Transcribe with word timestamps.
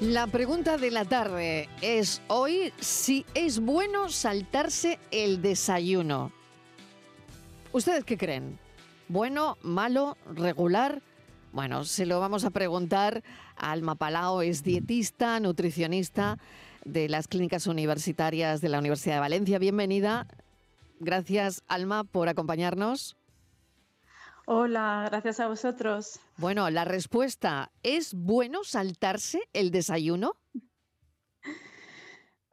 La 0.00 0.28
pregunta 0.28 0.78
de 0.78 0.92
la 0.92 1.04
tarde 1.04 1.68
es 1.82 2.22
hoy 2.28 2.72
si 2.78 3.26
es 3.34 3.58
bueno 3.58 4.08
saltarse 4.08 5.00
el 5.10 5.42
desayuno. 5.42 6.30
¿Ustedes 7.72 8.04
qué 8.04 8.16
creen? 8.16 8.60
¿Bueno, 9.08 9.58
malo, 9.60 10.16
regular? 10.32 11.02
Bueno, 11.52 11.82
se 11.82 12.06
lo 12.06 12.20
vamos 12.20 12.44
a 12.44 12.50
preguntar 12.50 13.24
a 13.56 13.72
Alma 13.72 13.96
Palao, 13.96 14.42
es 14.42 14.62
dietista, 14.62 15.40
nutricionista 15.40 16.38
de 16.84 17.08
las 17.08 17.26
clínicas 17.26 17.66
universitarias 17.66 18.60
de 18.60 18.68
la 18.68 18.78
Universidad 18.78 19.16
de 19.16 19.20
Valencia. 19.20 19.58
Bienvenida. 19.58 20.28
Gracias, 21.00 21.64
Alma, 21.66 22.04
por 22.04 22.28
acompañarnos. 22.28 23.16
Hola, 24.46 25.08
gracias 25.10 25.40
a 25.40 25.48
vosotros. 25.48 26.20
Bueno, 26.38 26.70
la 26.70 26.84
respuesta, 26.84 27.72
¿es 27.82 28.14
bueno 28.14 28.62
saltarse 28.62 29.40
el 29.52 29.72
desayuno? 29.72 30.36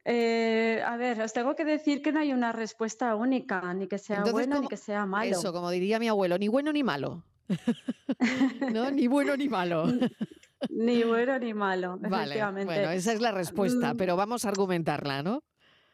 Eh, 0.04 0.82
a 0.84 0.98
ver, 0.98 1.22
os 1.22 1.34
tengo 1.34 1.56
que 1.56 1.66
decir 1.66 2.02
que 2.02 2.12
no 2.12 2.20
hay 2.20 2.34
una 2.34 2.52
respuesta 2.52 3.16
única, 3.16 3.74
ni 3.76 3.88
que 3.88 4.00
sea 4.00 4.24
bueno 4.24 4.62
ni 4.62 4.68
que 4.68 4.78
sea 4.78 5.06
malo. 5.06 5.38
Eso, 5.38 5.54
como 5.54 5.70
diría 5.70 6.00
mi 6.00 6.08
abuelo, 6.08 6.40
ni 6.40 6.48
bueno 6.48 6.74
ni 6.74 6.82
malo. 6.82 7.24
¿No? 8.74 8.90
Ni 8.90 9.06
bueno 9.06 9.38
ni 9.38 9.50
malo. 9.50 9.86
ni 10.72 11.04
bueno 11.04 11.38
ni 11.38 11.54
malo, 11.54 12.00
efectivamente. 12.04 12.66
Bueno, 12.66 12.90
esa 12.90 13.14
es 13.14 13.22
la 13.22 13.32
respuesta, 13.32 13.94
mm. 13.94 13.98
pero 13.98 14.16
vamos 14.16 14.46
a 14.46 14.50
argumentarla, 14.50 15.22
¿no? 15.22 15.44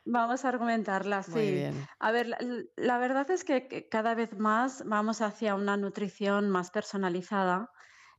Vamos 0.04 0.46
a 0.46 0.50
argumentarla, 0.50 1.22
sí. 1.22 1.64
A 2.00 2.12
ver, 2.12 2.28
la, 2.76 2.98
verdad 2.98 3.30
es 3.30 3.44
que 3.44 3.88
cada 3.90 4.16
vez 4.16 4.38
más 4.38 4.84
vamos 4.86 5.22
hacia 5.22 5.54
una 5.54 5.78
nutrición 5.78 6.50
más 6.50 6.72
personalizada 6.72 7.70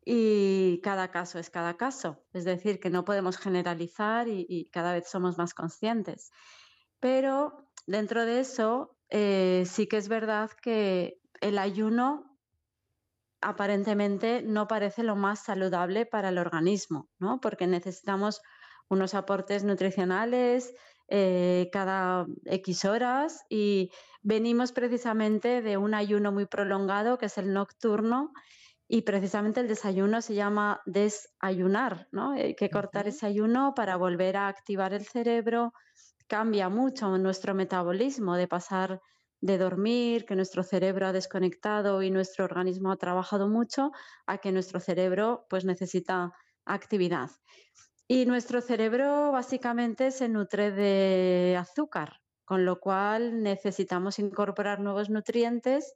y 0.05 0.81
cada 0.83 1.11
caso 1.11 1.39
es 1.39 1.51
cada 1.51 1.77
caso. 1.77 2.25
Es 2.33 2.45
decir, 2.45 2.79
que 2.79 2.91
no 2.91 3.05
podemos 3.05 3.37
generalizar 3.37 4.29
y, 4.29 4.69
cada 4.73 4.93
vez 4.93 5.09
somos 5.09 5.39
más 5.39 5.55
conscientes. 5.55 6.31
Pero 7.01 7.69
dentro 7.87 8.27
de 8.27 8.41
eso, 8.41 8.97
eh, 9.09 9.65
sí 9.67 9.89
que 9.89 9.97
es 9.97 10.09
verdad 10.09 10.51
que 10.63 11.19
el 11.41 11.59
ayuno 11.59 12.39
aparentemente 13.41 14.43
no 14.43 14.69
parece 14.69 15.03
lo 15.03 15.17
más 15.17 15.41
saludable 15.41 16.07
para 16.07 16.29
el 16.29 16.39
organismo, 16.39 17.11
¿no? 17.19 17.41
Porque 17.41 17.67
necesitamos 17.67 18.41
unos 18.89 19.15
aportes 19.15 19.65
nutricionales 19.65 20.75
eh, 21.15 21.69
cada 21.73 22.27
X 22.47 22.87
horas 22.87 23.45
y 23.51 23.91
venimos 24.23 24.73
precisamente 24.73 25.61
de 25.61 25.77
un 25.77 25.93
ayuno 25.93 26.33
muy 26.33 26.47
prolongado 26.47 27.19
que 27.19 27.27
es 27.27 27.37
el 27.37 27.53
nocturno 27.53 28.33
y 28.89 29.03
precisamente 29.03 29.61
el 29.61 29.69
desayuno 29.69 30.23
se 30.23 30.35
llama 30.35 30.81
desayunar, 30.87 32.09
¿no? 32.13 32.33
Hay 32.33 32.55
que 32.55 32.71
cortar 32.71 33.09
ese 33.09 33.27
ayuno 33.27 33.75
para 33.75 33.97
volver 33.97 34.39
a 34.39 34.49
activar 34.49 34.95
el 34.95 35.05
cerebro. 35.05 35.75
Cambia 36.29 36.71
mucho 36.71 37.19
nuestro 37.19 37.55
metabolismo 37.55 38.37
de 38.37 38.49
pasar 38.49 39.03
de 39.43 39.59
dormir, 39.59 40.25
que 40.25 40.35
nuestro 40.35 40.63
cerebro 40.63 41.09
ha 41.09 41.13
desconectado 41.13 42.03
y 42.03 42.11
nuestro 42.11 42.47
organismo 42.47 42.91
ha 42.91 42.97
trabajado 42.97 43.49
mucho, 43.51 43.91
a 44.27 44.39
que 44.39 44.51
nuestro 44.51 44.81
cerebro 44.81 45.45
pues 45.51 45.67
necesita 45.67 46.33
actividad. 46.65 47.29
Y 48.13 48.27
nuestro 48.27 48.61
cerebro 48.61 49.33
básicamente 49.33 50.11
se 50.11 50.29
nutre 50.29 50.71
de 50.71 51.57
azúcar, 51.59 52.21
con 52.45 52.67
lo 52.67 52.79
cual 52.79 53.43
necesitamos 53.43 54.19
incorporar 54.19 54.81
nuevos 54.81 55.09
nutrientes. 55.09 55.95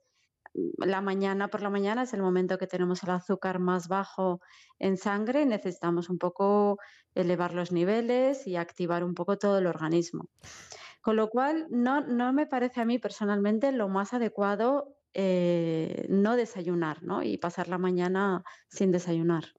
La 0.79 0.99
mañana 0.99 1.49
por 1.49 1.61
la 1.61 1.69
mañana 1.69 2.01
es 2.01 2.13
el 2.15 2.23
momento 2.23 2.57
que 2.57 2.65
tenemos 2.65 3.03
el 3.03 3.11
azúcar 3.11 3.59
más 3.59 3.87
bajo 3.87 4.41
en 4.79 4.97
sangre 4.97 5.43
y 5.43 5.45
necesitamos 5.45 6.09
un 6.09 6.17
poco 6.17 6.79
elevar 7.13 7.53
los 7.53 7.71
niveles 7.71 8.47
y 8.47 8.55
activar 8.55 9.03
un 9.03 9.13
poco 9.13 9.37
todo 9.37 9.59
el 9.59 9.67
organismo. 9.67 10.27
Con 11.01 11.17
lo 11.17 11.29
cual, 11.29 11.67
no, 11.69 12.01
no 12.01 12.33
me 12.33 12.47
parece 12.47 12.81
a 12.81 12.85
mí 12.85 12.97
personalmente 12.97 13.71
lo 13.71 13.89
más 13.89 14.15
adecuado 14.15 14.97
eh, 15.13 16.07
no 16.09 16.35
desayunar 16.35 17.03
¿no? 17.03 17.21
y 17.21 17.37
pasar 17.37 17.67
la 17.67 17.77
mañana 17.77 18.43
sin 18.69 18.91
desayunar. 18.91 19.53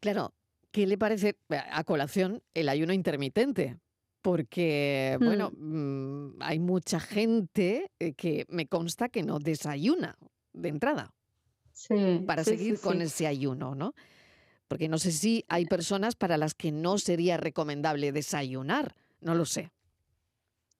Claro, 0.00 0.34
¿Qué 0.74 0.88
le 0.88 0.98
parece 0.98 1.38
a 1.70 1.84
colación 1.84 2.42
el 2.52 2.68
ayuno 2.68 2.92
intermitente? 2.92 3.78
Porque, 4.22 5.16
bueno, 5.20 5.52
mm. 5.56 6.34
Mm, 6.34 6.42
hay 6.42 6.58
mucha 6.58 6.98
gente 6.98 7.92
eh, 8.00 8.14
que 8.14 8.44
me 8.48 8.66
consta 8.66 9.08
que 9.08 9.22
no 9.22 9.38
desayuna 9.38 10.18
de 10.52 10.70
entrada. 10.70 11.14
Sí, 11.72 12.24
para 12.26 12.42
seguir 12.42 12.80
con 12.80 13.02
ese 13.02 13.28
ayuno, 13.28 13.76
¿no? 13.76 13.94
Porque 14.66 14.88
no 14.88 14.98
sé 14.98 15.12
si 15.12 15.44
hay 15.48 15.66
personas 15.66 16.16
para 16.16 16.38
las 16.38 16.54
que 16.54 16.72
no 16.72 16.98
sería 16.98 17.36
recomendable 17.36 18.10
desayunar, 18.10 18.96
no 19.20 19.36
lo 19.36 19.44
sé. 19.44 19.70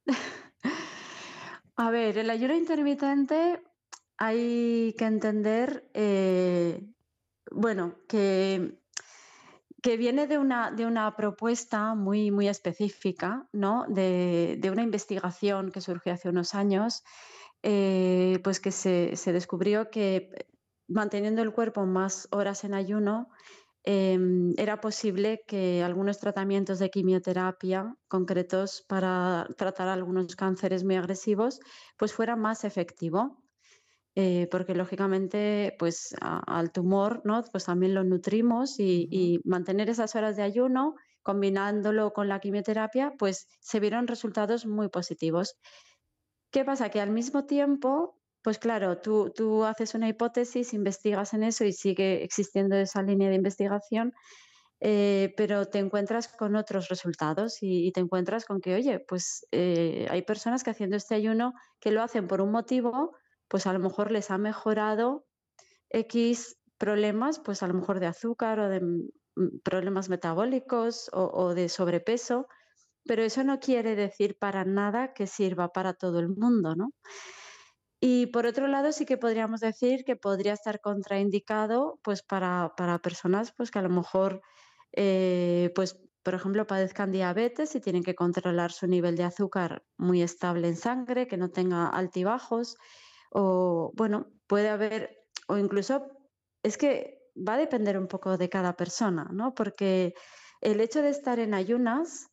A 1.77 1.91
ver, 1.91 2.19
el 2.19 2.31
ayuno 2.31 2.57
intermitente 2.57 3.63
hay 4.17 4.93
que 4.99 5.05
entender, 5.05 5.89
eh, 5.95 6.85
bueno, 7.53 8.01
que 8.09 8.83
que 9.85 9.99
viene 9.99 10.27
de 10.27 10.39
una, 10.39 10.71
de 10.71 10.87
una 10.87 11.15
propuesta 11.15 11.95
muy, 11.95 12.31
muy 12.31 12.49
específica, 12.49 13.47
¿no? 13.53 13.85
de, 13.87 14.59
una 14.73 14.83
investigación 14.83 15.71
que 15.71 15.83
surgió 15.83 16.15
hace 16.15 16.31
unos 16.31 16.55
años, 16.55 17.03
eh, 17.63 18.41
pues 18.43 18.61
que 18.61 18.71
se, 18.71 19.15
descubrió 19.27 19.91
que 19.91 20.31
manteniendo 20.89 21.43
el 21.43 21.53
cuerpo 21.53 21.85
más 21.85 22.29
horas 22.31 22.65
en 22.65 22.73
ayuno, 22.73 23.29
em, 23.83 24.55
era 24.57 24.81
posible 24.81 25.43
que 25.47 25.83
algunos 25.83 26.19
tratamientos 26.19 26.79
de 26.79 26.89
quimioterapia 26.89 27.95
concretos 28.09 28.87
para 28.89 29.47
tratar 29.59 29.89
algunos 29.89 30.35
cánceres 30.35 30.83
muy 30.83 30.97
agresivos, 30.97 31.61
pues 31.99 32.15
fueran 32.15 32.41
más 32.41 32.65
efectivo. 32.65 33.44
Eh, 34.17 34.47
porque 34.49 34.77
lógicamente 34.77 35.75
pues 35.77 36.15
al 36.21 36.71
tumor 36.71 37.23
¿no? 37.25 37.43
pues 37.51 37.65
también 37.65 37.95
lo 37.95 38.05
nutrimos 38.05 38.79
y, 38.79 39.41
mantener 39.45 39.91
esas 39.91 40.15
horas 40.15 40.37
de 40.37 40.45
ayuno 40.45 40.95
combinándolo 41.23 42.13
con 42.13 42.29
la 42.29 42.39
quimioterapia 42.39 43.15
pues 43.19 43.49
se 43.59 43.81
vieron 43.81 44.07
resultados 44.07 44.67
muy 44.67 44.89
positivos. 44.89 45.57
¿Qué 46.53 46.65
pasa? 46.65 46.91
Que 46.91 47.01
al 47.01 47.11
mismo 47.11 47.45
tiempo 47.45 48.21
pues 48.45 48.59
claro, 48.59 48.99
tú, 48.99 49.33
tú 49.35 49.65
haces 49.65 49.95
una 49.95 50.09
hipótesis, 50.09 50.75
investigas 50.75 51.35
en 51.35 51.43
eso 51.43 51.65
y 51.65 51.73
sigue 51.73 52.23
existiendo 52.23 52.77
esa 52.77 53.03
línea 53.03 53.31
de 53.31 53.37
investigación, 53.37 54.13
eh, 54.81 55.33
pero 55.39 55.65
te 55.67 55.79
encuentras 55.79 56.29
con 56.29 56.55
otros 56.55 56.89
resultados 56.89 57.59
y, 57.63 57.91
te 57.93 58.01
encuentras 58.01 58.45
con 58.45 58.61
que, 58.61 58.75
oye, 58.75 59.01
pues 59.01 59.47
eh, 59.51 60.07
hay 60.11 60.23
personas 60.23 60.63
que 60.63 60.71
haciendo 60.71 60.95
este 60.95 61.15
ayuno 61.15 61.55
que 61.81 61.91
lo 61.91 62.03
hacen 62.03 62.29
por 62.29 62.43
un 62.43 62.51
motivo, 62.53 63.17
pues 63.49 63.67
a 63.67 63.73
lo 63.73 63.79
mejor 63.79 64.11
les 64.11 64.31
ha 64.31 64.39
mejorado 64.39 65.27
X 65.91 66.59
problemas, 66.79 67.39
pues 67.39 67.63
a 67.63 67.69
lo 67.69 67.75
mejor 67.75 68.01
de 68.01 68.07
azúcar 68.07 68.61
o 68.61 68.69
de 68.69 68.81
mm, 68.81 69.61
problemas 69.63 70.09
metabólicos 70.09 71.11
o, 71.13 71.55
de 71.55 71.69
sobrepeso, 71.69 72.47
pero 73.05 73.23
eso 73.23 73.45
no 73.45 73.61
quiere 73.61 73.97
decir 73.97 74.37
para 74.39 74.65
nada 74.65 75.13
que 75.15 75.27
sirva 75.27 75.73
para 75.73 75.95
todo 75.95 76.21
el 76.21 76.29
mundo, 76.29 76.75
¿no? 76.77 76.91
Y 78.01 78.27
por 78.27 78.45
otro 78.47 78.67
lado, 78.69 78.93
sí 78.93 79.07
que 79.07 79.17
podríamos 79.17 79.61
decir 79.61 80.05
que 80.05 80.17
podría 80.17 80.53
estar 80.53 80.81
contraindicado 80.81 82.01
pues 82.03 82.23
para, 82.23 82.75
personas 83.03 83.53
pues, 83.57 83.71
que 83.71 83.79
a 83.79 83.83
lo 83.83 83.89
mejor, 83.89 84.43
eh, 84.93 85.73
pues, 85.75 85.99
por 86.23 86.35
ejemplo, 86.35 86.67
padezcan 86.67 87.13
diabetes 87.13 87.75
y 87.75 87.81
tienen 87.81 88.03
que 88.03 88.15
controlar 88.15 88.73
su 88.73 88.87
nivel 88.87 89.17
de 89.17 89.25
azúcar 89.25 89.85
muy 89.97 90.23
estable 90.23 90.69
en 90.69 90.77
sangre, 90.77 91.27
que 91.27 91.39
no 91.39 91.51
tenga 91.51 91.89
altibajos 91.89 92.77
o 93.35 93.91
bueno, 93.95 94.29
puede 94.47 94.69
haber, 94.69 95.27
o 95.49 95.59
incluso 95.59 96.07
es 96.63 96.79
que 96.79 97.21
va 97.37 97.55
a 97.55 97.59
depender 97.59 97.99
un 97.99 98.07
poco 98.07 98.39
de 98.39 98.49
cada 98.49 98.77
persona, 98.77 99.29
¿no? 99.33 99.55
Porque 99.55 100.15
el 100.61 100.81
hecho 100.81 101.03
de 101.03 101.11
estar 101.11 101.41
en 101.41 101.53
ayunas 101.53 102.29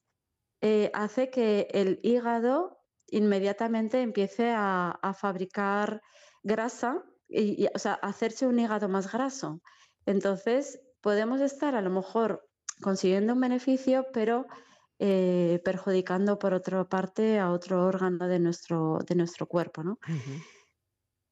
eh, 0.61 0.91
hace 0.93 1.31
que 1.31 1.67
el 1.71 1.99
hígado 2.03 2.77
inmediatamente 3.07 4.01
empiece 4.01 4.53
a, 4.55 5.15
fabricar 5.17 6.01
grasa 6.43 7.03
y, 7.27 7.67
o 7.73 7.79
sea, 7.79 7.93
hacerse 7.95 8.45
un 8.45 8.59
hígado 8.59 8.87
más 8.87 9.11
graso. 9.11 9.61
Entonces, 10.05 10.79
podemos 11.01 11.41
estar 11.41 11.75
a 11.75 11.81
lo 11.81 11.89
mejor 11.89 12.47
consiguiendo 12.81 13.33
un 13.33 13.41
beneficio, 13.41 14.05
pero 14.13 14.45
eh, 14.99 15.59
perjudicando 15.65 16.37
por 16.37 16.53
otra 16.53 16.85
parte 16.85 17.39
a 17.39 17.51
otro 17.51 17.85
órgano 17.87 18.27
de 18.27 18.39
nuestro, 18.39 18.99
de 18.99 19.15
nuestro 19.15 19.47
cuerpo, 19.47 19.83
¿no? 19.83 19.97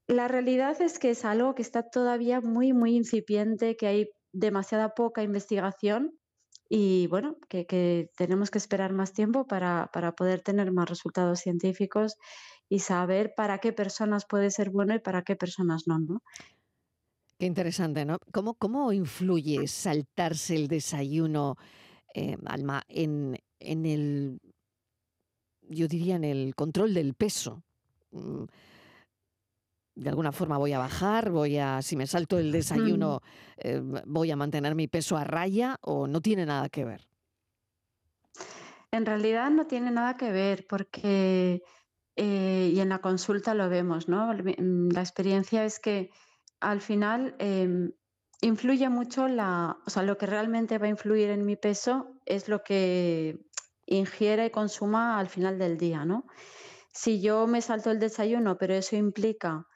La 0.09 0.27
realidad 0.27 0.81
es 0.81 0.97
que 0.97 1.11
es 1.11 1.23
algo 1.23 1.53
que 1.53 1.61
está 1.61 1.83
todavía 1.83 2.41
muy, 2.41 2.73
muy 2.73 2.95
incipiente, 2.95 3.77
que 3.77 3.85
hay 3.85 4.09
demasiada 4.31 4.95
poca 4.95 5.21
investigación 5.21 6.17
y 6.67 7.05
bueno, 7.05 7.37
que, 7.47 8.09
tenemos 8.17 8.49
que 8.49 8.57
esperar 8.57 8.91
más 8.91 9.13
tiempo 9.13 9.45
para, 9.45 9.91
poder 10.17 10.41
tener 10.41 10.71
más 10.71 10.89
resultados 10.89 11.41
científicos 11.41 12.15
y 12.67 12.79
saber 12.79 13.33
para 13.37 13.59
qué 13.59 13.71
personas 13.71 14.25
puede 14.27 14.49
ser 14.49 14.71
bueno 14.71 14.95
y 14.95 14.99
para 14.99 15.21
qué 15.21 15.35
personas 15.35 15.83
no, 15.85 15.99
¿no? 15.99 16.23
Qué 17.37 17.45
interesante, 17.45 18.03
¿no? 18.03 18.17
¿Cómo, 18.31 18.55
cómo 18.55 18.91
influye 18.91 19.67
saltarse 19.67 20.55
el 20.55 20.67
desayuno 20.67 21.55
eh, 22.15 22.35
Alma, 22.47 22.81
en, 22.87 23.37
en 23.59 23.85
el, 23.85 24.39
yo 25.61 25.87
diría, 25.87 26.15
en 26.15 26.23
el 26.23 26.55
control 26.55 26.95
del 26.95 27.13
peso. 27.13 27.61
De 29.99 30.09
alguna 30.09 30.31
forma 30.31 30.57
voy 30.57 30.71
a 30.71 30.79
bajar, 30.79 31.29
voy 31.29 31.57
a, 31.57 31.81
si 31.81 31.97
me 31.97 32.07
salto 32.07 32.39
el 32.39 32.53
desayuno, 32.53 33.21
eh, 33.57 33.81
voy 34.05 34.31
a 34.31 34.37
mantener 34.37 34.73
mi 34.73 34.87
peso 34.87 35.17
a 35.17 35.25
raya 35.25 35.77
o 35.81 36.07
no 36.07 36.21
tiene 36.21 36.45
nada 36.45 36.69
que 36.69 36.85
ver. 36.85 37.05
En 38.91 39.05
realidad 39.05 39.51
no 39.51 39.67
tiene 39.67 39.91
nada 39.91 40.15
que 40.15 40.31
ver 40.31 40.65
porque, 40.69 41.63
eh, 42.15 42.71
y 42.73 42.79
en 42.79 42.87
la 42.87 42.99
consulta 42.99 43.53
lo 43.53 43.67
vemos, 43.67 44.07
¿no? 44.07 44.33
Mm, 44.33 44.91
la 44.91 45.01
experiencia 45.01 45.65
es 45.65 45.81
que 45.81 46.11
al 46.61 46.79
final 46.79 47.35
em, 47.37 47.91
influye 48.41 48.87
mucho 48.87 49.27
la, 49.27 49.79
o 49.85 49.89
sea, 49.89 50.03
lo 50.03 50.17
que 50.17 50.27
realmente 50.27 50.77
va 50.77 50.85
a 50.85 50.89
influir 50.89 51.29
en 51.29 51.45
mi 51.45 51.57
peso 51.57 52.15
es 52.25 52.47
lo 52.47 52.63
que 52.63 53.37
ingiere 53.85 54.45
y 54.45 54.51
consuma 54.51 55.19
al 55.19 55.27
final 55.27 55.59
del 55.59 55.77
día, 55.77 56.05
¿no? 56.05 56.25
Si 56.93 57.21
yo 57.21 57.47
me 57.47 57.61
salto 57.61 57.91
el 57.91 57.99
desayuno, 57.99 58.57
pero 58.57 58.75
eso 58.75 58.95
implica 58.95 59.67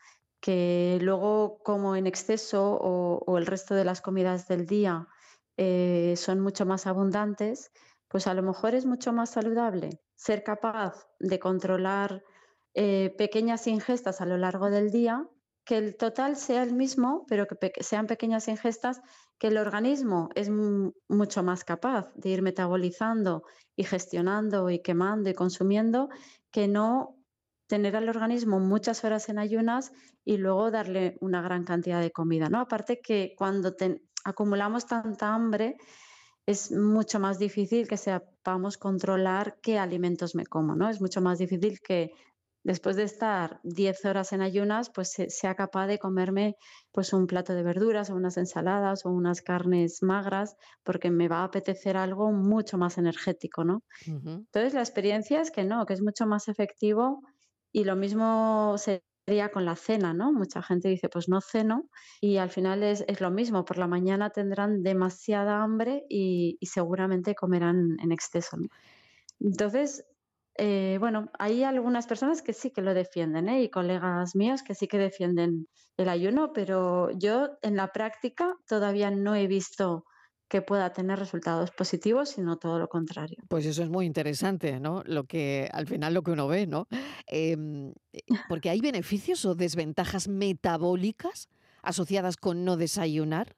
que 0.43 0.99
luego 1.01 1.59
como 1.63 1.95
en 1.95 2.05
exceso 2.05 2.77
o, 2.81 3.37
el 3.37 3.45
resto 3.45 3.75
de 3.75 3.85
las 3.85 4.01
comidas 4.01 4.45
del 4.45 4.67
día 4.67 5.07
eh, 5.55 6.15
son 6.17 6.41
mucho 6.41 6.65
más 6.65 6.85
abundantes, 6.85 7.71
pues 8.09 8.27
a 8.27 8.33
lo 8.33 8.43
mejor 8.43 8.75
es 8.75 8.85
mucho 8.85 9.13
más 9.13 9.29
saludable 9.29 10.01
ser 10.15 10.43
capaz 10.43 11.07
de 11.17 11.39
controlar 11.39 12.25
eh, 12.73 13.15
pequeñas 13.17 13.67
ingestas 13.67 14.19
a 14.19 14.25
lo 14.25 14.35
largo 14.35 14.69
del 14.69 14.91
día, 14.91 15.25
que 15.63 15.77
el 15.77 15.95
total 15.95 16.35
sea 16.35 16.63
el 16.63 16.73
mismo, 16.73 17.25
pero 17.29 17.47
que 17.47 17.71
sean 17.81 18.05
pequeñas 18.05 18.49
ingestas, 18.49 19.01
que 19.37 19.47
el 19.47 19.57
organismo 19.57 20.27
es 20.35 20.49
mucho 20.49 21.41
más 21.41 21.63
capaz 21.63 22.11
de 22.15 22.29
ir 22.31 22.41
metabolizando 22.41 23.43
y 23.77 23.85
gestionando 23.85 24.69
y 24.69 24.79
quemando 24.79 25.29
y 25.29 25.33
consumiendo, 25.33 26.09
que 26.51 26.67
no 26.67 27.22
tener 27.73 27.95
al 27.95 28.07
organismo 28.07 28.59
muchas 28.59 29.03
horas 29.03 29.29
en 29.29 29.39
ayunas 29.39 29.91
y 30.23 30.37
luego 30.37 30.69
darle 30.69 31.17
una 31.21 31.41
gran 31.41 31.63
cantidad 31.63 32.01
de 32.01 32.11
comida, 32.11 32.47
¿no? 32.47 32.59
Aparte 32.59 32.99
que 33.01 33.33
cuando 33.35 33.73
acumulamos 34.23 34.85
tanta 34.85 35.33
hambre 35.33 35.77
es 36.45 36.71
mucho 36.71 37.19
más 37.19 37.39
difícil 37.39 37.87
que 37.87 37.97
sepamos 37.97 38.77
controlar 38.77 39.57
qué 39.63 39.79
alimentos 39.79 40.35
me 40.35 40.45
como, 40.45 40.75
¿no? 40.75 40.87
Es 40.87 41.01
mucho 41.01 41.19
más 41.19 41.39
difícil 41.39 41.79
que 41.79 42.11
después 42.63 42.95
de 42.95 43.05
estar 43.05 43.59
10 43.63 44.05
horas 44.05 44.33
en 44.33 44.43
ayunas, 44.43 44.91
pues 44.93 45.11
sea 45.29 45.55
capaz 45.55 45.87
de 45.87 45.97
comerme 45.97 46.53
pues 46.91 47.11
un 47.11 47.25
plato 47.25 47.55
de 47.55 47.63
verduras 47.63 48.11
o 48.11 48.15
unas 48.15 48.37
ensaladas 48.37 49.03
o 49.03 49.09
unas 49.09 49.41
carnes 49.41 50.03
magras, 50.03 50.57
porque 50.83 51.09
me 51.09 51.27
va 51.27 51.39
a 51.39 51.45
apetecer 51.45 51.97
algo 51.97 52.31
mucho 52.31 52.77
más 52.77 52.99
energético, 52.99 53.63
¿no? 53.63 53.81
Entonces 54.05 54.75
la 54.75 54.81
experiencia 54.81 55.41
es 55.41 55.49
que 55.49 55.63
no, 55.63 55.87
que 55.87 55.93
es 55.93 56.03
mucho 56.03 56.27
más 56.27 56.47
efectivo 56.49 57.23
y 57.73 57.83
lo 57.83 57.97
mismo 57.97 58.75
sería 58.77 59.49
con 59.51 59.65
la 59.65 59.75
cena, 59.75 60.13
¿no? 60.13 60.31
Mucha 60.31 60.61
gente 60.61 60.87
dice, 60.87 61.09
pues 61.09 61.27
no 61.27 61.41
ceno 61.41 61.89
y 62.21 62.37
al 62.37 62.49
final 62.49 62.83
es, 62.83 63.03
lo 63.19 63.31
mismo, 63.31 63.65
por 63.65 63.77
la 63.77 63.87
mañana 63.87 64.29
tendrán 64.29 64.83
demasiada 64.83 65.63
hambre 65.63 66.05
y, 66.07 66.57
seguramente 66.61 67.35
comerán 67.35 67.97
en 68.01 68.11
exceso. 68.11 68.57
Entonces, 69.39 70.05
eh, 70.57 70.97
bueno, 70.99 71.31
hay 71.39 71.63
algunas 71.63 72.05
personas 72.05 72.43
que 72.43 72.53
sí 72.53 72.69
que 72.69 72.83
lo 72.83 72.93
defienden 72.93 73.49
¿eh? 73.49 73.63
y 73.63 73.69
colegas 73.69 74.35
míos 74.35 74.61
que 74.61 74.75
sí 74.75 74.87
que 74.87 74.99
defienden 74.99 75.67
el 75.97 76.09
ayuno, 76.09 76.53
pero 76.53 77.09
yo 77.11 77.57
en 77.63 77.75
la 77.75 77.91
práctica 77.91 78.55
todavía 78.67 79.09
no 79.09 79.35
he 79.35 79.47
visto 79.47 80.05
que 80.53 80.61
pueda 80.61 80.93
tener 80.93 81.17
resultados 81.17 81.71
positivos, 81.71 82.29
sino 82.29 82.57
todo 82.57 82.77
lo 82.77 82.87
contrario. 82.87 83.37
Pues 83.47 83.65
eso 83.65 83.81
es 83.81 83.89
muy 83.89 84.05
interesante, 84.05 84.79
¿no? 84.79 85.01
Lo 85.03 85.23
que 85.23 85.67
al 85.73 85.87
final 85.87 86.13
lo 86.13 86.21
que 86.21 86.29
uno 86.29 86.47
ve, 86.47 86.67
¿no? 86.67 86.87
Em, 87.25 87.91
eh, 88.13 88.21
porque 88.47 88.69
hay 88.69 88.79
beneficios 88.79 89.45
o 89.45 89.55
desventajas 89.55 90.27
metabólicas 90.27 91.49
asociadas 91.81 92.37
con 92.37 92.65
no 92.65 92.77
desayunar. 92.77 93.55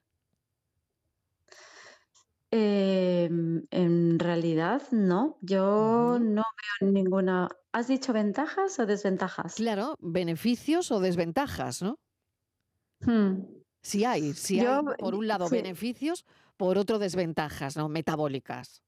Em, 2.50 3.66
en 3.70 4.18
realidad 4.18 4.80
no, 4.90 5.36
yo 5.42 6.18
no 6.18 6.44
veo 6.80 6.90
ninguna. 6.90 7.50
¿Has 7.72 7.88
dicho 7.88 8.14
ventajas 8.14 8.78
o 8.78 8.86
desventajas? 8.86 9.56
Claro, 9.56 9.96
beneficios 10.00 10.90
o 10.90 11.00
desventajas, 11.00 11.82
¿no? 11.82 11.98
Hmm. 13.00 13.42
Si 13.86 14.04
hay, 14.04 14.32
si 14.32 14.58
hay, 14.58 14.82
por 14.98 15.14
un 15.14 15.28
lado, 15.28 15.48
beneficios, 15.48 16.24
por 16.56 16.76
otro 16.76 16.98
desventajas, 16.98 17.76
¿no? 17.76 17.88
Metabólicas. 17.88 18.82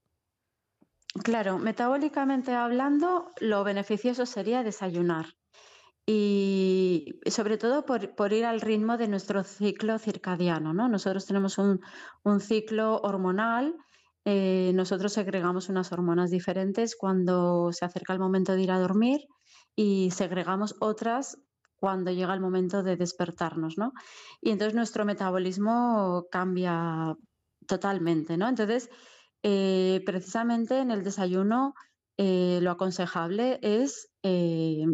Claro, 1.22 1.56
metabólicamente 1.58 2.52
hablando, 2.52 3.30
lo 3.38 3.62
beneficioso 3.62 4.26
sería 4.26 4.64
desayunar. 4.64 5.36
Y 6.04 7.20
sobre 7.26 7.58
todo 7.58 7.84
por, 7.86 8.32
ir 8.32 8.44
al 8.44 8.60
ritmo 8.60 8.96
de 8.96 9.06
nuestro 9.06 9.44
ciclo 9.44 10.00
circadiano, 10.00 10.74
¿no? 10.74 10.88
Nosotros 10.88 11.26
tenemos 11.26 11.58
un, 11.58 11.80
ciclo 12.40 13.00
hormonal, 13.02 13.76
eh, 14.24 14.72
nosotros 14.74 15.12
segregamos 15.12 15.68
unas 15.68 15.92
hormonas 15.92 16.32
diferentes 16.32 16.96
cuando 16.96 17.72
se 17.72 17.84
acerca 17.84 18.14
el 18.14 18.18
momento 18.18 18.54
de 18.54 18.62
ir 18.62 18.72
a 18.72 18.80
dormir 18.80 19.20
y 19.76 20.10
segregamos 20.10 20.74
otras 20.80 21.38
cuando 21.78 22.10
llega 22.10 22.34
el 22.34 22.40
momento 22.40 22.82
de 22.82 22.96
despertarnos, 22.96 23.78
¿no? 23.78 23.92
Y 24.40 24.50
entonces 24.50 24.74
nuestro 24.74 25.04
metabolismo 25.04 26.26
cambia 26.30 27.16
Totalmente, 27.68 28.38
¿no? 28.38 28.48
Entonces, 28.48 28.88
eh, 29.42 30.00
precisamente 30.06 30.78
en 30.78 30.90
el 30.90 31.04
desayuno 31.04 31.74
eh, 32.16 32.60
lo 32.62 32.70
aconsejable 32.70 33.58
es 33.62 34.08
eh, 34.22 34.86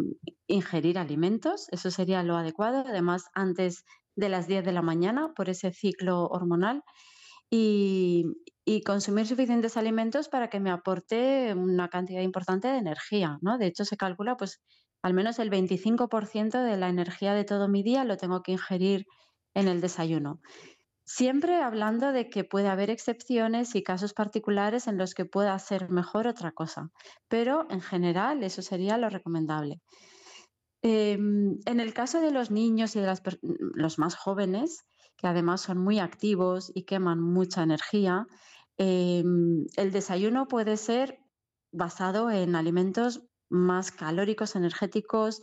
ingerir 0.48 0.98
alimentos, 0.98 1.68
eso 1.70 1.92
sería 1.92 2.24
lo 2.24 2.36
adecuado, 2.36 2.84
además 2.84 3.26
antes 3.32 3.84
de 4.16 4.28
las 4.28 4.48
10 4.48 4.64
de 4.64 4.72
la 4.72 4.82
mañana 4.82 5.32
por 5.36 5.48
ese 5.48 5.72
ciclo 5.72 6.26
hormonal 6.26 6.82
y, 7.48 8.24
y, 8.64 8.82
consumir 8.82 9.26
suficientes 9.26 9.76
alimentos 9.76 10.28
para 10.28 10.48
que 10.48 10.60
me 10.60 10.70
aporte 10.70 11.54
una 11.54 11.88
cantidad 11.88 12.22
importante 12.22 12.68
de 12.68 12.78
energía, 12.78 13.38
¿no? 13.42 13.58
De 13.58 13.66
hecho, 13.66 13.84
se 13.84 13.96
calcula 13.96 14.36
pues 14.36 14.62
al 15.02 15.12
menos 15.12 15.38
el 15.38 15.50
25% 15.50 16.62
de 16.62 16.76
la 16.76 16.88
energía 16.88 17.34
de 17.34 17.44
todo 17.44 17.68
mi 17.68 17.82
día 17.82 18.04
lo 18.04 18.16
tengo 18.16 18.42
que 18.42 18.52
ingerir 18.52 19.04
en 19.54 19.68
el 19.68 19.80
desayuno. 19.80 20.40
Siempre 21.06 21.62
hablando 21.62 22.12
de 22.12 22.30
que 22.30 22.44
puede 22.44 22.68
haber 22.68 22.88
excepciones 22.88 23.74
y 23.74 23.82
casos 23.82 24.14
particulares 24.14 24.86
en 24.86 24.96
los 24.96 25.12
que 25.12 25.26
pueda 25.26 25.58
ser 25.58 25.90
mejor 25.90 26.26
otra 26.26 26.52
cosa, 26.52 26.88
pero 27.28 27.66
en 27.68 27.82
general 27.82 28.42
eso 28.42 28.62
sería 28.62 28.96
lo 28.96 29.10
recomendable. 29.10 29.82
Em, 30.80 31.58
en 31.66 31.80
el 31.80 31.92
caso 31.92 32.20
de 32.20 32.30
los 32.30 32.50
niños 32.50 32.96
y 32.96 33.00
de 33.00 33.12
los 33.42 33.98
más 33.98 34.14
jóvenes, 34.16 34.84
que 35.16 35.26
además 35.26 35.60
son 35.60 35.78
muy 35.78 35.98
activos 35.98 36.70
y 36.74 36.84
queman 36.84 37.20
mucha 37.20 37.62
energía, 37.62 38.26
em, 38.78 39.66
el 39.76 39.92
desayuno 39.92 40.46
puede 40.48 40.76
ser 40.76 41.18
basado 41.72 42.30
en 42.30 42.56
alimentos 42.56 43.22
más 43.50 43.92
calóricos, 43.92 44.56
energéticos, 44.56 45.40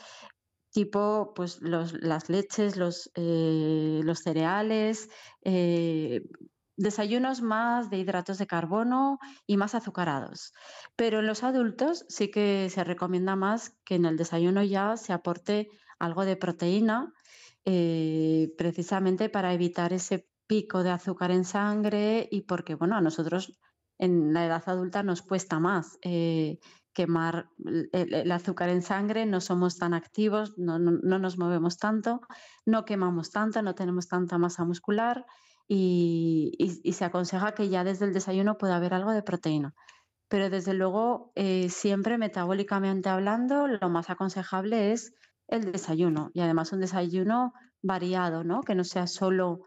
tipo 0.71 1.33
pues 1.35 1.61
las 1.61 2.29
leches, 2.29 2.77
los, 2.77 3.11
eh, 3.15 4.01
cereales, 4.15 5.09
eh, 5.43 6.21
desayunos 6.77 7.41
más 7.41 7.89
de 7.89 7.97
hidratos 7.99 8.37
de 8.37 8.47
carbono 8.47 9.19
y 9.45 9.57
más 9.57 9.75
azucarados. 9.75 10.51
Pero 10.95 11.19
en 11.19 11.27
los 11.27 11.43
adultos 11.43 12.05
sí 12.09 12.31
que 12.31 12.69
se 12.69 12.83
recomienda 12.83 13.35
más 13.35 13.77
que 13.85 13.95
en 13.95 14.05
el 14.05 14.17
desayuno 14.17 14.63
ya 14.63 14.97
se 14.97 15.13
aporte 15.13 15.69
algo 15.99 16.25
de 16.25 16.37
proteína, 16.37 17.13
eh, 17.65 18.49
precisamente 18.57 19.29
para 19.29 19.53
evitar 19.53 19.93
ese 19.93 20.27
pico 20.51 20.83
de 20.83 20.89
azúcar 20.89 21.31
en 21.31 21.45
sangre 21.45 22.27
y 22.29 22.41
porque, 22.41 22.75
bueno, 22.75 22.97
a 22.97 23.01
nosotros 23.01 23.57
en 23.97 24.33
la 24.33 24.45
edad 24.45 24.61
adulta 24.65 25.01
nos 25.01 25.21
cuesta 25.21 25.61
más 25.61 25.97
quemar 26.93 27.47
el, 27.93 28.29
azúcar 28.33 28.67
en 28.67 28.81
sangre, 28.81 29.25
no 29.25 29.39
somos 29.39 29.77
tan 29.77 29.93
activos, 29.93 30.57
no, 30.57 30.77
nos 30.77 31.37
movemos 31.37 31.77
tanto, 31.77 32.19
no 32.65 32.83
quemamos 32.83 33.31
tanto, 33.31 33.61
no 33.61 33.75
tenemos 33.75 34.09
tanta 34.09 34.37
masa 34.37 34.65
muscular 34.65 35.25
y, 35.69 36.51
se 36.91 37.05
aconseja 37.05 37.53
que 37.53 37.69
ya 37.69 37.85
desde 37.85 38.03
el 38.03 38.13
desayuno 38.13 38.57
pueda 38.57 38.75
haber 38.75 38.93
algo 38.93 39.11
de 39.13 39.23
proteína. 39.23 39.73
Pero 40.27 40.49
desde 40.49 40.73
luego, 40.73 41.31
eh, 41.35 41.69
siempre 41.69 42.17
metabólicamente 42.17 43.07
hablando, 43.07 43.67
lo 43.67 43.89
más 43.89 44.09
aconsejable 44.09 44.91
es 44.91 45.13
el 45.47 45.71
desayuno 45.71 46.29
y 46.33 46.41
además 46.41 46.73
un 46.73 46.81
desayuno 46.81 47.53
variado, 47.81 48.43
¿no? 48.43 48.63
que 48.63 48.75
no 48.75 48.83
sea 48.83 49.07
solo 49.07 49.61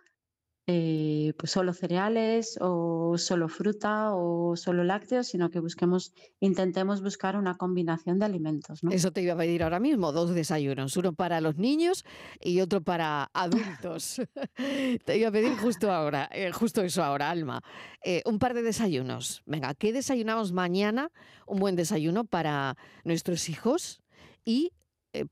eh, 0.66 1.34
pues 1.36 1.52
solo 1.52 1.74
cereales 1.74 2.56
o 2.58 3.18
solo 3.18 3.48
fruta 3.48 4.14
o 4.14 4.56
solo 4.56 4.82
lácteos, 4.82 5.26
sino 5.26 5.50
que 5.50 5.60
busquemos, 5.60 6.14
intentemos 6.40 7.02
buscar 7.02 7.36
una 7.36 7.56
combinación 7.56 8.18
de 8.18 8.24
alimentos. 8.24 8.80
Eso 8.90 9.10
te 9.12 9.20
iba 9.20 9.34
a 9.34 9.36
pedir 9.36 9.62
ahora 9.62 9.78
mismo, 9.78 10.10
dos 10.12 10.34
desayunos, 10.34 10.96
uno 10.96 11.12
para 11.12 11.42
los 11.42 11.58
niños 11.58 12.04
y 12.40 12.60
otro 12.60 12.82
para 12.82 13.30
adultos. 13.34 14.22
te 15.04 15.18
iba 15.18 15.28
a 15.28 15.32
pedir 15.32 15.54
justo 15.56 15.92
ahora, 15.92 16.30
eh, 16.32 16.50
justo 16.50 16.80
eso 16.80 17.04
ahora, 17.04 17.28
Alma. 17.28 17.60
Eh, 18.02 18.22
un 18.24 18.38
par 18.38 18.54
de 18.54 18.62
desayunos. 18.62 19.42
Venga, 19.44 19.74
¿qué 19.74 19.92
desayunamos 19.92 20.52
mañana? 20.52 21.10
Un 21.46 21.58
buen 21.58 21.76
desayuno 21.76 22.24
para 22.24 22.76
nuestros 23.04 23.50
hijos 23.50 24.00
y 24.46 24.72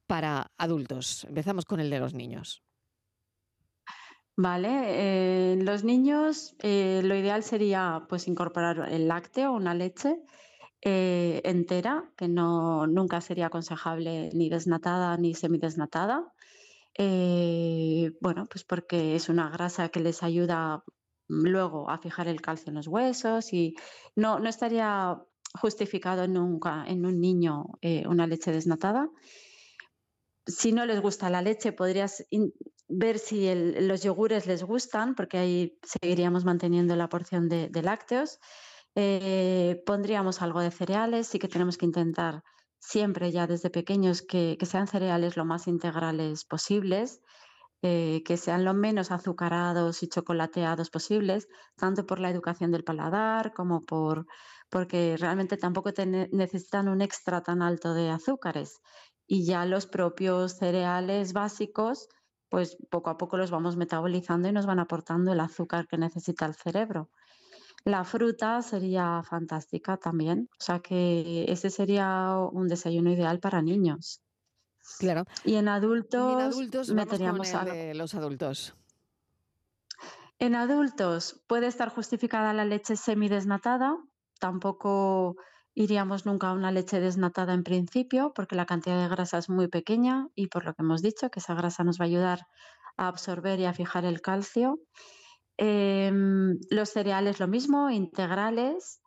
para 0.07 0.53
adultos. 0.59 1.25
Empezamos 1.25 1.65
con 1.65 1.81
el 1.81 1.89
de 1.89 1.99
los 1.99 2.15
niños. 2.15 2.62
Vale, 4.37 5.53
eh, 5.53 5.57
los 5.63 5.85
niños 5.85 6.57
eh, 6.61 7.03
lo 7.05 7.15
ideal 7.15 7.43
sería 7.43 8.07
pues 8.09 8.27
incorporar 8.29 8.89
el 8.91 9.07
lácteo, 9.07 9.53
una 9.53 9.75
leche 9.75 10.17
eh, 10.81 11.43
entera, 11.45 12.11
que 12.17 12.29
no 12.29 12.87
nunca 12.87 13.21
sería 13.21 13.47
aconsejable 13.47 14.31
ni 14.33 14.49
desnatada 14.49 15.17
ni 15.19 15.35
semidesnatada. 15.35 16.33
bueno, 18.21 18.47
pues 18.51 18.65
porque 18.65 19.17
es 19.17 19.29
una 19.29 19.51
grasa 19.51 19.89
que 19.91 20.01
les 20.01 20.23
ayuda 20.23 20.83
luego 21.29 21.91
a 21.91 21.99
fijar 21.99 22.29
el 22.29 22.41
calcio 22.41 22.71
en 22.71 22.77
los 22.77 22.89
huesos 22.89 23.53
y 23.53 23.75
no, 24.17 24.39
no 24.39 24.49
estaría 24.49 25.19
justificado 25.61 26.27
nunca 26.29 26.85
en 26.87 27.05
un 27.07 27.21
niño 27.21 27.67
una 28.07 28.27
leche 28.27 28.53
desnatada 28.53 29.09
si 30.47 30.73
no 30.73 30.87
les 30.87 31.01
gusta 31.01 31.31
la 31.31 31.43
leche, 31.43 31.73
podrías 31.73 32.25
ver 32.93 33.19
si 33.19 33.53
los 33.55 34.03
yogures 34.03 34.47
les 34.47 34.63
gustan, 34.63 35.15
porque 35.15 35.39
ahí 35.39 35.79
seguiríamos 35.83 36.45
manteniendo 36.45 36.97
la 36.97 37.09
porción 37.09 37.49
de, 37.49 37.83
lácteos. 37.83 38.39
Eh, 38.95 39.83
pondríamos 39.87 40.43
algo 40.43 40.61
de 40.61 40.71
cereales, 40.71 41.27
sí 41.27 41.39
que 41.39 41.49
tenemos 41.49 41.79
que 41.79 41.87
intentar 41.87 42.43
siempre 42.79 43.31
ya 43.31 43.47
desde 43.47 43.71
pequeños 43.71 44.23
que, 44.23 44.59
sean 44.63 44.87
cereales 44.87 45.37
lo 45.37 45.45
más 45.45 45.67
integrales 45.69 46.45
posibles, 46.45 47.21
eh, 47.83 48.23
que 48.25 48.37
sean 48.37 48.65
lo 48.65 48.75
menos 48.75 49.11
azucarados 49.11 50.03
y 50.03 50.09
chocolateados 50.09 50.91
posibles, 50.91 51.49
tanto 51.77 52.07
por 52.07 52.21
la 52.21 52.31
educación 52.31 52.71
del 52.71 52.85
paladar 52.85 53.53
como 53.53 53.81
por 53.81 54.27
porque 54.73 55.17
realmente 55.19 55.59
tampoco 55.59 55.91
necesitan 56.31 56.89
un 56.89 57.03
extra 57.03 57.43
tan 57.43 57.61
alto 57.61 57.93
de 57.93 58.09
azúcares 58.09 58.81
y 59.27 59.45
ya 59.45 59.67
los 59.67 59.87
propios 59.87 60.53
cereales 60.57 61.35
básicos, 61.35 62.09
pues 62.53 62.77
poco 62.91 63.09
a 63.09 63.17
poco 63.17 63.39
los 63.39 63.51
vamos 63.51 63.77
metabolizando 63.77 64.47
y 64.47 64.53
nos 64.53 64.67
van 64.67 64.79
aportando 64.79 65.33
el 65.33 65.41
azúcar 65.41 65.89
que 65.89 65.97
necesita 65.97 66.45
el 66.45 66.55
cerebro. 66.55 67.09
La 67.87 68.05
fruta 68.05 68.61
sería 68.61 69.23
fantástica 69.23 69.97
también, 69.97 70.51
o 70.61 70.63
sea 70.63 70.81
que 70.81 71.47
ese 71.49 71.71
sería 71.71 72.37
un 72.53 72.69
desayuno 72.69 73.11
ideal 73.11 73.41
para 73.41 73.63
niños. 73.63 74.21
Claro. 74.99 75.25
Y 75.47 75.55
en 75.55 75.67
adultos, 75.67 76.35
en 76.35 76.41
adultos 76.41 76.91
meteríamos 76.91 77.55
a 77.55 77.65
los 77.95 78.15
adultos. 78.15 78.75
En 80.39 80.55
adultos 80.55 81.43
puede 81.47 81.69
estar 81.69 81.89
justificada 81.89 82.53
la 82.53 82.67
leche 82.67 82.97
semidesnatada, 82.97 83.97
tampoco 84.39 85.37
iríamos 85.75 86.27
nunca 86.27 86.49
a 86.49 86.53
una 86.53 86.71
leche 86.71 87.01
desnatada 87.01 87.55
en 87.55 87.63
principio 87.63 88.33
porque 88.35 88.57
la 88.57 88.67
cantidad 88.67 89.01
de 89.01 89.09
grasa 89.09 89.39
es 89.39 89.49
muy 89.49 89.69
pequeña 89.69 90.29
y 90.35 90.49
por 90.49 90.65
lo 90.65 90.75
que 90.75 90.83
hemos 90.83 91.03
dicho, 91.03 91.31
que 91.31 91.41
esa 91.41 91.55
grasa 91.55 91.85
nos 91.85 91.99
va 91.99 92.05
a 92.05 92.09
ayudar 92.09 92.41
a 92.97 93.09
absorber 93.09 93.59
y 93.61 93.65
a 93.65 93.73
fijar 93.73 94.05
el 94.05 94.21
calcio. 94.21 94.81
Em, 95.57 96.59
los 96.71 96.91
cereales 96.91 97.41
lo 97.41 97.49
mismo, 97.49 97.91
integrales. 97.91 99.01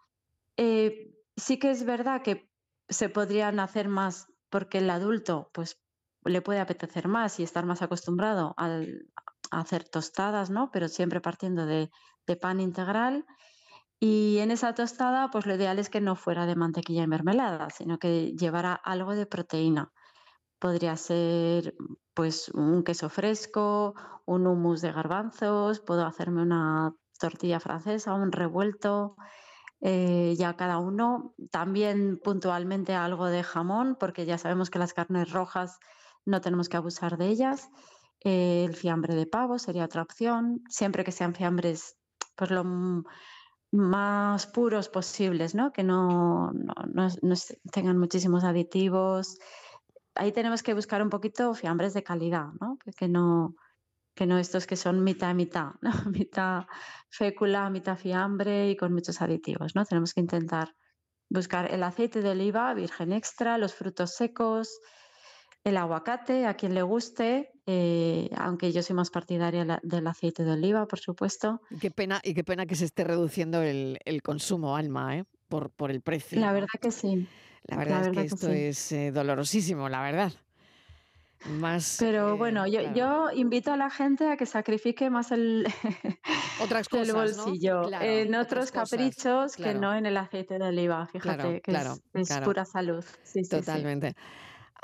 Eh, 0.58 1.12
sí 1.36 1.60
que 1.60 1.72
es 1.72 1.86
verdad 1.86 2.22
que 2.24 2.50
se 2.90 3.10
podrían 3.10 3.60
hacer 3.60 3.88
más 3.90 4.28
porque 4.50 4.80
el 4.80 4.90
adulto 4.90 5.50
pues, 5.54 5.82
le 6.24 6.42
puede 6.42 6.60
apetecer 6.60 7.08
más 7.08 7.40
y 7.40 7.44
estar 7.44 7.66
más 7.66 7.82
acostumbrado 7.82 8.56
a 8.58 8.82
hacer 9.52 9.88
tostadas, 9.88 10.50
¿no? 10.50 10.72
pero 10.72 10.88
siempre 10.88 11.22
partiendo 11.22 11.66
de 11.66 11.90
pan 12.42 12.60
integral. 12.60 13.26
Y 14.00 14.40
en 14.40 14.52
esa 14.52 14.74
tostada, 14.74 15.30
pues 15.32 15.46
lo 15.46 15.56
ideal 15.56 15.80
es 15.80 15.90
que 15.90 16.02
no 16.02 16.16
fuera 16.16 16.46
de 16.46 16.56
mantequilla 16.56 17.04
y 17.04 17.08
mermelada, 17.08 17.70
sino 17.70 17.98
que 17.98 18.34
llevara 18.34 18.74
algo 18.74 19.16
de 19.16 19.25
proteína. 19.25 19.92
Podría 20.60 20.98
ser 20.98 21.75
pues 22.14 22.50
un 22.50 22.84
queso 22.84 23.10
fresco, 23.10 23.96
un 24.25 24.48
hummus 24.48 24.82
de 24.82 24.92
garbanzos, 24.92 25.80
puedo 25.80 26.06
hacerme 26.06 26.42
una 26.42 26.94
tortilla 27.20 27.60
francesa, 27.60 28.14
un 28.14 28.32
revuelto, 28.32 29.16
eh, 29.82 30.36
ya 30.38 30.56
cada 30.56 30.78
uno. 30.80 31.34
También 31.52 32.20
puntualmente 32.24 32.96
algo 32.96 33.28
de 33.28 33.44
jamón, 33.44 33.98
porque 34.00 34.25
ya 34.25 34.38
sabemos 34.38 34.70
que 34.70 34.80
las 34.80 34.94
carnes 34.94 35.32
rojas 35.32 35.80
no 36.25 36.42
tenemos 36.42 36.70
que 36.70 36.78
abusar 36.78 37.18
de 37.18 37.28
ellas. 37.28 37.70
el 38.22 38.75
fiambre 38.75 39.14
de 39.14 39.28
pavo 39.28 39.60
sería 39.60 39.86
otra 39.86 40.02
opción, 40.02 40.64
siempre 40.70 41.04
que 41.04 41.12
sean 41.12 41.36
fiambres, 41.36 41.96
pues 42.36 42.50
lo 42.50 42.64
más 43.72 44.48
puros 44.48 44.90
posibles, 44.90 45.56
¿no? 45.56 45.72
que 45.72 45.84
no, 45.84 46.52
no, 46.52 47.08
tengan 47.72 47.98
muchísimos 47.98 48.44
aditivos. 48.44 49.38
Ahí 50.16 50.32
tenemos 50.32 50.64
que 50.64 50.74
buscar 50.74 51.02
un 51.02 51.10
poquito 51.10 51.54
fiambres 51.54 51.94
de 51.94 52.04
calidad, 52.04 52.48
¿no? 52.60 52.78
que 52.98 53.08
no, 53.08 53.56
que 54.16 54.26
no 54.26 54.38
estos 54.38 54.66
que 54.66 54.76
son 54.76 55.04
mitad 55.04 55.34
mitad, 55.36 55.72
¿no? 55.82 55.92
mitad 56.12 56.66
fécula, 57.10 57.70
mitad 57.70 57.98
fiambre 57.98 58.70
y 58.70 58.78
con 58.78 58.94
muchos 58.94 59.22
aditivos. 59.22 59.76
¿no? 59.76 59.86
Tenemos 59.86 60.14
que 60.14 60.22
intentar 60.22 60.76
buscar 61.30 61.72
el 61.74 61.84
aceite 61.84 62.22
de 62.22 62.30
oliva 62.30 62.74
virgen 62.74 63.12
extra, 63.12 63.58
los 63.58 63.74
frutos 63.74 64.16
secos, 64.16 64.80
el 65.64 65.78
aguacate, 65.78 66.46
a 66.46 66.56
quien 66.56 66.76
le 66.76 66.84
guste, 66.84 67.52
eh, 67.68 68.30
aunque 68.38 68.72
yo 68.72 68.84
soy 68.84 68.96
más 68.96 69.10
partidaria 69.10 69.80
del 69.82 70.08
aceite 70.08 70.44
de 70.44 70.52
oliva, 70.52 70.88
por 70.88 71.00
supuesto. 71.00 71.62
Y 71.72 71.78
qué 71.78 71.92
pena, 71.92 72.22
y 72.24 72.34
qué 72.34 72.44
pena 72.44 72.66
que 72.66 72.76
se 72.76 72.86
esté 72.86 73.04
reduciendo 73.04 73.62
el, 73.62 74.22
consumo, 74.24 74.76
Alma, 74.76 75.18
¿eh? 75.18 75.26
por, 75.48 75.72
por 75.72 75.92
el 75.92 76.02
precio. 76.02 76.40
La 76.40 76.54
verdad 76.54 76.68
que 76.80 76.92
sí. 76.92 77.28
La 77.68 77.78
verdad, 77.78 78.08
es 78.08 78.12
que, 78.12 78.22
esto 78.22 78.50
es 78.50 78.92
eh, 78.92 79.12
dolorosísimo, 79.12 79.90
la 79.90 80.04
verdad. 80.04 80.32
Más, 81.46 81.98
Pero 82.00 82.38
bueno, 82.38 82.66
yo, 82.66 82.94
yo, 82.94 83.30
invito 83.32 83.72
a 83.72 83.78
la 83.78 83.92
gente 83.92 84.28
a 84.28 84.38
que 84.38 84.48
sacrifique 84.48 85.12
más 85.12 85.32
el, 85.32 85.68
otras 86.62 86.90
cosas, 86.90 87.14
bolsillo 87.14 87.92
en 88.02 88.34
otros 88.34 88.72
caprichos 88.72 89.56
que 89.56 89.76
no 89.76 89.96
en 89.96 90.08
el 90.08 90.18
aceite 90.18 90.58
de 90.58 90.66
oliva, 90.66 91.08
fíjate, 91.08 91.62
que 91.62 91.72
es, 92.14 92.40
pura 92.44 92.66
salud. 92.66 93.06
Totalmente. 93.50 94.16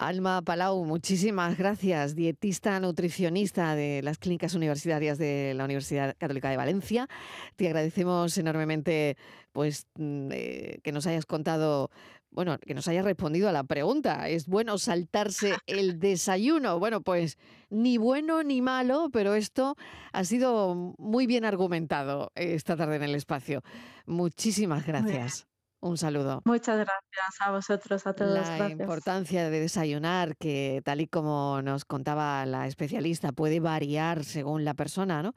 Alma 0.01 0.41
Palau, 0.41 0.83
muchísimas 0.83 1.59
gracias, 1.59 2.15
dietista 2.15 2.79
nutricionista 2.79 3.75
de 3.75 4.01
las 4.01 4.17
clínicas 4.17 4.55
universitarias 4.55 5.19
de 5.19 5.53
la 5.55 5.63
Universidad 5.63 6.15
Católica 6.17 6.49
de 6.49 6.57
Valencia. 6.57 7.07
Te 7.55 7.67
agradecemos 7.67 8.35
enormemente 8.39 9.15
pues 9.51 9.85
mm, 9.99 10.29
eh, 10.31 10.79
que 10.83 10.91
nos 10.91 11.05
hayas 11.05 11.27
contado 11.27 11.91
bueno, 12.31 12.57
que 12.57 12.73
nos 12.73 12.87
hayas 12.87 13.05
respondido 13.05 13.47
a 13.47 13.51
la 13.51 13.63
pregunta. 13.63 14.27
¿Es 14.27 14.47
bueno 14.47 14.79
saltarse 14.79 15.53
el 15.67 15.99
desayuno? 15.99 16.79
Bueno, 16.79 17.01
pues 17.01 17.37
ni 17.69 17.97
bueno 17.97 18.41
ni 18.41 18.59
malo, 18.59 19.09
pero 19.13 19.35
esto 19.35 19.75
ha 20.13 20.23
sido 20.23 20.95
muy 20.97 21.27
bien 21.27 21.45
argumentado 21.45 22.31
esta 22.33 22.75
tarde 22.75 22.95
en 22.95 23.03
el 23.03 23.13
espacio. 23.13 23.61
Muchísimas 24.07 24.87
gracias. 24.87 25.50
Un 25.81 25.97
saludo. 25.97 26.43
Muchas 26.45 26.77
gracias 26.77 27.41
a 27.41 27.51
vosotros, 27.51 28.05
a 28.05 28.13
todos. 28.13 28.47
La 28.47 28.69
importancia 28.69 29.49
de 29.49 29.59
desayunar, 29.59 30.37
que 30.37 30.79
tal 30.85 31.01
y 31.01 31.07
como 31.07 31.59
nos 31.63 31.85
contaba 31.85 32.45
la 32.45 32.67
especialista, 32.67 33.31
puede 33.31 33.59
variar 33.59 34.23
según 34.23 34.63
la 34.63 34.75
persona, 34.75 35.23
¿no? 35.23 35.33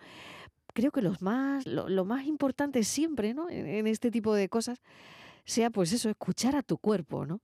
Creo 0.74 0.90
que 0.90 1.00
los 1.00 1.22
más, 1.22 1.66
lo, 1.66 2.04
más 2.04 2.26
importante 2.26 2.84
siempre, 2.84 3.32
¿no? 3.32 3.48
En, 3.48 3.86
este 3.86 4.10
tipo 4.10 4.34
de 4.34 4.50
cosas, 4.50 4.82
sea 5.46 5.70
pues 5.70 5.92
eso, 5.92 6.10
escuchar 6.10 6.56
a 6.56 6.62
tu 6.62 6.76
cuerpo, 6.76 7.24
¿no? 7.24 7.40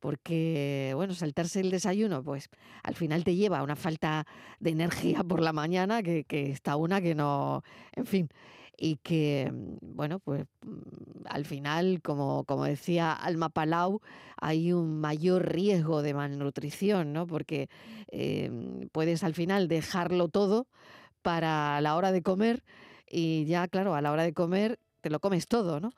Porque, 0.00 0.92
bueno, 0.94 1.12
saltarse 1.12 1.60
el 1.60 1.70
desayuno, 1.70 2.22
pues 2.22 2.48
al 2.82 2.94
final 2.94 3.24
te 3.24 3.34
lleva 3.34 3.58
a 3.58 3.62
una 3.62 3.76
falta 3.76 4.26
de 4.58 4.70
energía 4.70 5.22
por 5.22 5.42
la 5.42 5.52
mañana, 5.52 6.02
que, 6.02 6.24
que 6.24 6.50
está 6.50 6.76
una 6.76 7.02
que 7.02 7.14
no, 7.14 7.62
en 7.92 8.06
fin 8.06 8.30
y 8.78 8.96
que, 8.96 9.50
mm, 9.52 9.76
bueno, 9.96 10.20
pues 10.20 10.46
mm, 10.64 11.26
al 11.28 11.44
final, 11.44 12.00
como, 12.02 12.44
como 12.44 12.64
decía 12.64 13.12
Alma 13.12 13.48
Palau, 13.50 14.00
hay 14.40 14.72
un 14.72 15.00
mayor 15.00 15.52
riesgo 15.52 16.02
de 16.02 16.14
malnutrición, 16.14 17.12
¿no? 17.12 17.26
Porque 17.26 17.68
em, 18.08 18.88
puedes 18.92 19.24
al 19.24 19.34
final 19.34 19.68
dejarlo 19.68 20.28
todo 20.28 20.68
para 21.22 21.80
la 21.80 21.96
hora 21.96 22.12
de 22.12 22.22
comer 22.22 22.64
y 23.10 23.44
ya, 23.46 23.68
claro, 23.68 23.94
a 23.94 24.00
la 24.00 24.12
hora 24.12 24.22
de 24.22 24.32
comer 24.32 24.78
te 25.00 25.10
lo 25.10 25.20
comes 25.20 25.48
todo, 25.48 25.80
¿no? 25.80 25.92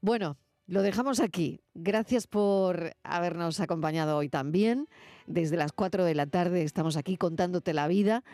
Bueno, 0.00 0.36
lo 0.66 0.82
dejamos 0.82 1.20
aquí. 1.20 1.60
Gracias 1.74 2.26
por 2.26 2.96
habernos 3.04 3.60
acompañado 3.60 4.16
hoy 4.16 4.28
también. 4.28 4.88
Desde 5.26 5.56
las 5.56 5.72
4 5.72 6.04
de 6.04 6.14
la 6.14 6.26
tarde 6.26 6.62
estamos 6.62 6.96
aquí 6.96 7.16
contándote 7.16 7.72
la 7.72 7.88
vida 7.88 8.24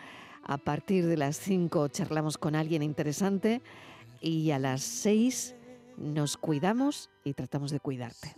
A 0.44 0.58
partir 0.58 1.06
de 1.06 1.16
las 1.16 1.38
5 1.38 1.88
charlamos 1.88 2.38
con 2.38 2.54
alguien 2.54 2.82
interesante 2.82 3.62
y 4.20 4.50
a 4.50 4.58
las 4.58 4.82
6 4.82 5.54
nos 5.96 6.36
cuidamos 6.36 7.10
y 7.24 7.34
tratamos 7.34 7.70
de 7.70 7.80
cuidarte. 7.80 8.34